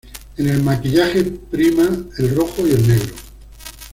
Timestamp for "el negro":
2.71-3.13